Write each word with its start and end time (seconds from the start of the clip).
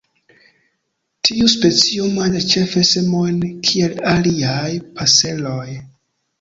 Tiu 1.29 1.49
specio 1.55 2.07
manĝas 2.15 2.49
ĉefe 2.55 2.85
semojn, 2.93 3.39
kiel 3.71 3.97
aliaj 4.17 4.67
paseroj. 4.99 5.71